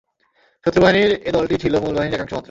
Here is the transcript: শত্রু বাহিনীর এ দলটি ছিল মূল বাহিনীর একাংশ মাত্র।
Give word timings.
শত্রু 0.65 0.79
বাহিনীর 0.83 1.11
এ 1.21 1.31
দলটি 1.35 1.55
ছিল 1.63 1.73
মূল 1.83 1.93
বাহিনীর 1.95 2.15
একাংশ 2.17 2.31
মাত্র। 2.31 2.39